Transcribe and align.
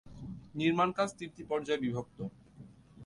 নির্মাণকাজ 0.55 1.09
তিনটি 1.19 1.43
পর্যায়ে 1.43 1.83
বিভক্ত। 1.85 2.17